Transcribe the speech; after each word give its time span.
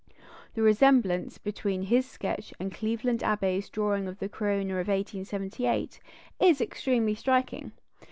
The 0.55 0.63
resemblance 0.63 1.37
between 1.37 1.83
his 1.83 2.07
sketch 2.09 2.55
and 2.59 2.73
Cleveland 2.73 3.21
Abbe's 3.21 3.69
drawing 3.69 4.07
of 4.07 4.17
the 4.17 4.27
corona 4.29 4.79
of 4.79 4.87
1878 4.87 5.99
is 6.39 6.59
extremely 6.59 7.13
striking. 7.13 7.71